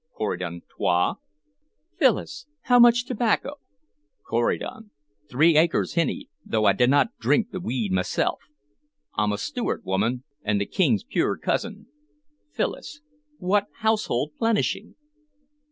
Corydon. 0.15 0.63
"Twa." 0.67 1.17
Phyllis. 1.99 2.47
"How 2.63 2.79
much 2.79 3.05
tobacco?" 3.05 3.57
Corydon. 4.27 4.89
"Three 5.29 5.55
acres, 5.57 5.93
hinny, 5.93 6.27
though 6.43 6.65
I 6.65 6.73
dinna 6.73 7.11
drink 7.19 7.51
the 7.51 7.59
weed 7.59 7.91
mysel'. 7.91 8.39
I'm 9.13 9.31
a 9.31 9.37
Stewart, 9.37 9.85
woman, 9.85 10.23
an' 10.43 10.57
the 10.57 10.65
King's 10.65 11.03
puir 11.03 11.37
cousin." 11.37 11.85
Phyllis. 12.51 13.01
"What 13.37 13.67
household 13.81 14.31
plenishing?" 14.39 14.95